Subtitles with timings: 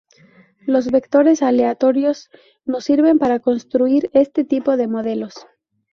[0.65, 2.31] Los vectores aleatorios
[2.65, 5.45] nos sirven para construir este tipo de modelos.